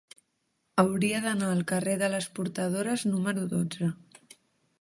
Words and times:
Hauria 0.83 1.19
d'anar 1.25 1.51
al 1.57 1.61
carrer 1.73 1.95
de 2.05 2.09
les 2.15 2.29
Portadores 2.39 3.07
número 3.13 3.45
dotze. 3.53 3.93